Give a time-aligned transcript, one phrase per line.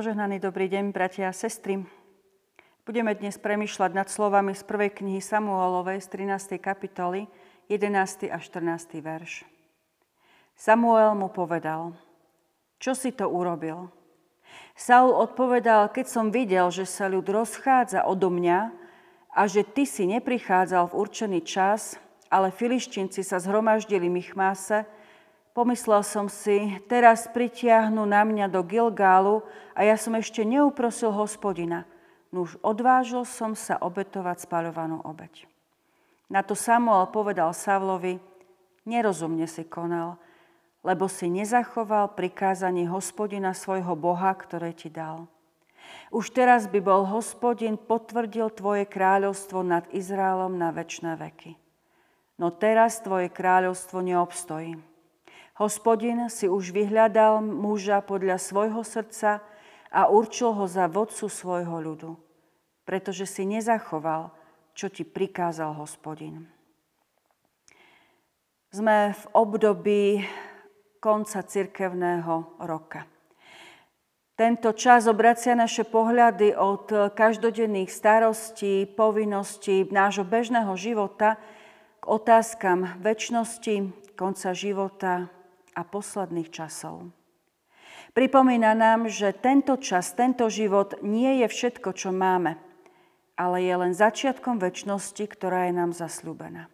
[0.00, 1.84] Požehnaný dobrý deň, bratia a sestry.
[2.88, 6.56] Budeme dnes premyšľať nad slovami z prvej knihy Samuelovej z 13.
[6.56, 7.28] kapitoly,
[7.68, 8.32] 11.
[8.32, 8.96] a 14.
[8.96, 9.44] verš.
[10.56, 11.92] Samuel mu povedal,
[12.80, 13.92] čo si to urobil?
[14.72, 18.72] Saul odpovedal, keď som videl, že sa ľud rozchádza odo mňa
[19.36, 22.00] a že ty si neprichádzal v určený čas,
[22.32, 24.88] ale filištinci sa zhromaždili Michmáse,
[25.60, 29.44] Pomyslel som si, teraz pritiahnu na mňa do Gilgálu
[29.76, 31.84] a ja som ešte neuprosil hospodina.
[32.32, 35.44] Nuž odvážil som sa obetovať spaľovanú obeď.
[36.32, 38.16] Na to Samuel povedal Savlovi,
[38.88, 40.16] nerozumne si konal,
[40.80, 45.28] lebo si nezachoval prikázanie hospodina svojho Boha, ktoré ti dal.
[46.08, 51.52] Už teraz by bol hospodin potvrdil tvoje kráľovstvo nad Izraelom na väčšie veky.
[52.40, 54.88] No teraz tvoje kráľovstvo neobstojí
[55.60, 59.44] Hospodin si už vyhľadal muža podľa svojho srdca
[59.92, 62.16] a určil ho za vodcu svojho ľudu,
[62.88, 64.32] pretože si nezachoval,
[64.72, 66.48] čo ti prikázal hospodin.
[68.72, 70.24] Sme v období
[70.96, 73.04] konca cirkevného roka.
[74.40, 81.36] Tento čas obracia naše pohľady od každodenných starostí, povinností nášho bežného života
[82.00, 85.28] k otázkam väčšnosti, konca života,
[85.74, 87.10] a posledných časov.
[88.10, 92.58] Pripomína nám, že tento čas, tento život nie je všetko, čo máme,
[93.38, 96.66] ale je len začiatkom väčšnosti, ktorá je nám zasľúbená.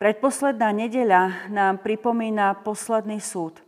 [0.00, 3.60] Predposledná nedeľa nám pripomína posledný súd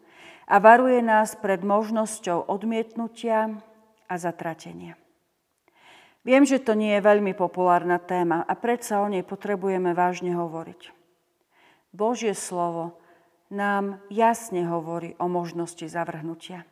[0.49, 3.61] a varuje nás pred možnosťou odmietnutia
[4.09, 4.97] a zatratenia.
[6.23, 10.95] Viem, že to nie je veľmi populárna téma a predsa o nej potrebujeme vážne hovoriť.
[11.91, 13.02] Božie slovo
[13.53, 16.65] nám jasne hovorí o možnosti zavrhnutia.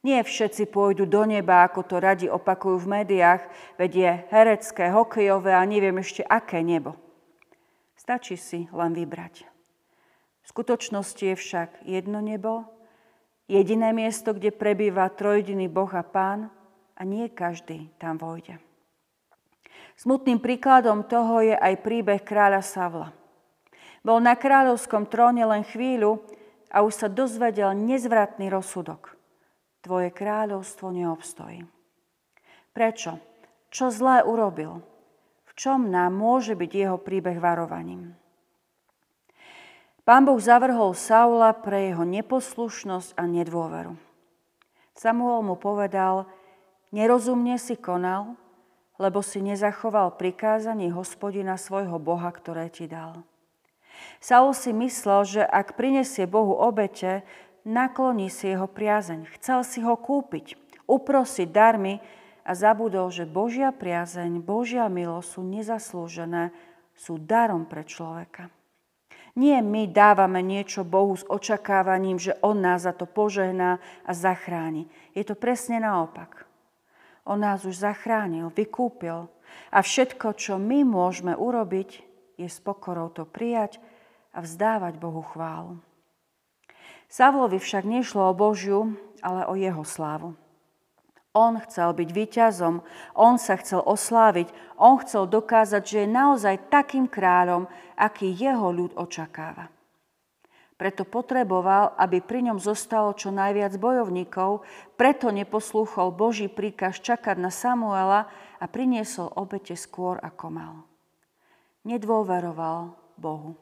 [0.00, 5.52] Nie všetci pôjdu do neba, ako to radi opakujú v médiách, veď je herecké, hokejové
[5.54, 6.96] a neviem ešte aké nebo.
[7.94, 9.44] Stačí si len vybrať.
[10.40, 12.64] V skutočnosti je však jedno nebo,
[13.44, 16.48] jediné miesto, kde prebýva trojdiný Boh a Pán
[16.96, 18.56] a nie každý tam vojde.
[20.00, 23.19] Smutným príkladom toho je aj príbeh kráľa Savla.
[24.00, 26.24] Bol na kráľovskom tróne len chvíľu
[26.72, 29.16] a už sa dozvedel nezvratný rozsudok.
[29.84, 31.64] Tvoje kráľovstvo neobstojí.
[32.72, 33.20] Prečo?
[33.68, 34.80] Čo zlé urobil?
[35.46, 38.16] V čom nám môže byť jeho príbeh varovaním?
[40.00, 43.94] Pán Boh zavrhol Saula pre jeho neposlušnosť a nedôveru.
[44.96, 46.26] Samuel mu povedal,
[46.90, 48.34] nerozumne si konal,
[49.00, 53.22] lebo si nezachoval prikázanie hospodina svojho Boha, ktoré ti dal.
[54.20, 57.24] Saul si myslel, že ak prinesie Bohu obete,
[57.64, 59.28] nakloní si jeho priazeň.
[59.38, 60.56] Chcel si ho kúpiť,
[60.88, 62.00] uprosiť darmi
[62.44, 66.52] a zabudol, že Božia priazeň, Božia milosť sú nezaslúžené,
[66.96, 68.52] sú darom pre človeka.
[69.38, 74.90] Nie my dávame niečo Bohu s očakávaním, že On nás za to požehná a zachráni.
[75.14, 76.50] Je to presne naopak.
[77.22, 79.30] On nás už zachránil, vykúpil
[79.70, 82.02] a všetko, čo my môžeme urobiť,
[82.40, 83.78] je s pokorou to prijať
[84.30, 85.78] a vzdávať Bohu chválu.
[87.10, 90.38] Savlovi však nešlo o Božiu, ale o jeho slávu.
[91.30, 92.82] On chcel byť víťazom,
[93.14, 98.98] on sa chcel osláviť, on chcel dokázať, že je naozaj takým kráľom, aký jeho ľud
[98.98, 99.70] očakáva.
[100.74, 104.64] Preto potreboval, aby pri ňom zostalo čo najviac bojovníkov,
[104.98, 108.26] preto neposlúchol Boží príkaz čakať na Samuela
[108.58, 110.74] a priniesol obete skôr ako mal
[111.84, 113.56] nedôveroval Bohu.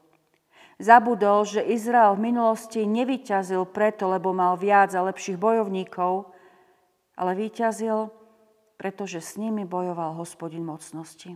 [0.79, 6.31] Zabudol, že Izrael v minulosti nevyťazil preto, lebo mal viac a lepších bojovníkov,
[7.19, 8.15] ale vyťazil,
[8.79, 11.35] pretože s nimi bojoval hospodin mocnosti.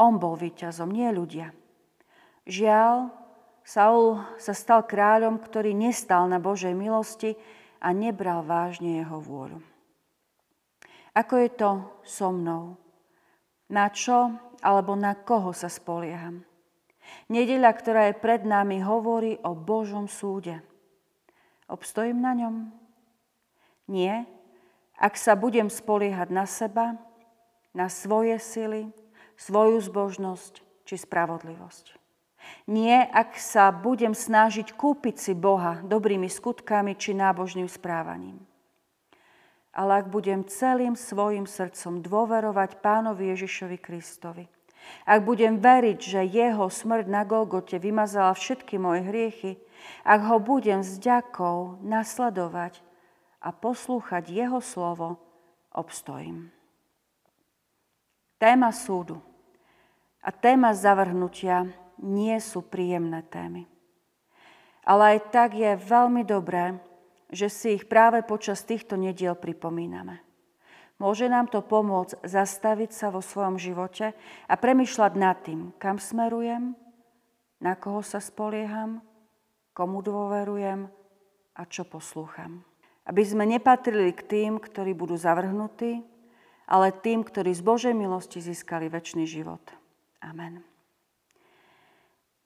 [0.00, 1.52] On bol víťazom, nie ľudia.
[2.48, 3.12] Žiaľ,
[3.62, 7.36] Saul sa stal kráľom, ktorý nestal na Božej milosti
[7.78, 9.60] a nebral vážne jeho vôľu.
[11.12, 11.70] Ako je to
[12.08, 12.80] so mnou?
[13.68, 14.32] Na čo
[14.64, 16.40] alebo na koho sa spolieham.
[17.32, 20.60] Nedeľa, ktorá je pred nami, hovorí o Božom súde.
[21.70, 22.54] Obstojím na ňom?
[23.88, 24.28] Nie,
[25.00, 27.00] ak sa budem spoliehať na seba,
[27.72, 28.92] na svoje sily,
[29.34, 31.98] svoju zbožnosť či spravodlivosť.
[32.66, 38.42] Nie, ak sa budem snažiť kúpiť si Boha dobrými skutkami či nábožným správaním
[39.72, 44.44] ale ak budem celým svojim srdcom dôverovať Pánovi Ježišovi Kristovi,
[45.02, 49.52] ak budem veriť, že jeho smrť na Golgote vymazala všetky moje hriechy,
[50.06, 52.78] ak ho budem s ďakou nasledovať
[53.42, 55.18] a poslúchať Jeho slovo,
[55.74, 56.54] obstojím.
[58.38, 59.22] Téma súdu
[60.22, 61.70] a téma zavrhnutia
[62.02, 63.66] nie sú príjemné témy.
[64.82, 66.74] Ale aj tak je veľmi dobré,
[67.30, 70.31] že si ich práve počas týchto nediel pripomíname.
[71.02, 74.14] Môže nám to pomôcť zastaviť sa vo svojom živote
[74.46, 76.78] a premyšľať nad tým, kam smerujem,
[77.58, 79.02] na koho sa spolieham,
[79.74, 80.86] komu dôverujem
[81.58, 82.62] a čo poslúcham.
[83.02, 86.06] Aby sme nepatrili k tým, ktorí budú zavrhnutí,
[86.70, 89.62] ale tým, ktorí z Božej milosti získali väčší život.
[90.22, 90.62] Amen.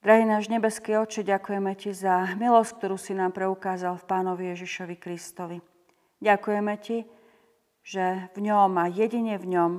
[0.00, 4.96] Drahý náš nebeský oče, ďakujeme Ti za milosť, ktorú si nám preukázal v Pánovi Ježišovi
[4.96, 5.60] Kristovi.
[6.24, 7.15] Ďakujeme Ti,
[7.86, 9.72] že v ňom a jedine v ňom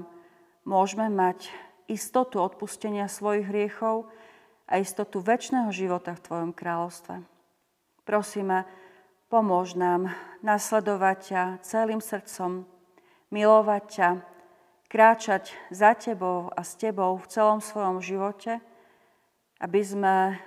[0.64, 1.52] môžeme mať
[1.92, 4.08] istotu odpustenia svojich hriechov
[4.64, 7.20] a istotu väčšného života v Tvojom kráľovstve.
[8.08, 8.64] Prosíme,
[9.28, 10.08] pomôž nám
[10.40, 12.64] nasledovať ťa celým srdcom,
[13.28, 14.10] milovať ťa,
[14.88, 18.64] kráčať za Tebou a s Tebou v celom svojom živote,
[19.60, 20.40] aby sme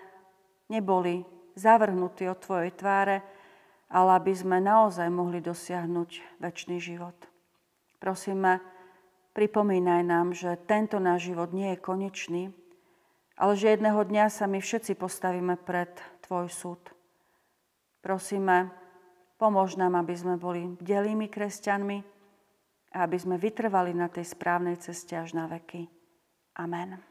[0.72, 1.28] neboli
[1.60, 3.20] zavrhnutí od Tvojej tváre,
[3.92, 7.29] ale aby sme naozaj mohli dosiahnuť väčší život.
[8.00, 8.64] Prosíme,
[9.36, 12.42] pripomínaj nám, že tento náš život nie je konečný,
[13.36, 15.92] ale že jedného dňa sa my všetci postavíme pred
[16.24, 16.82] Tvoj súd.
[18.00, 18.72] Prosíme,
[19.36, 21.98] pomôž nám, aby sme boli bdelými kresťanmi
[22.96, 25.90] a aby sme vytrvali na tej správnej ceste až na veky.
[26.56, 27.09] Amen.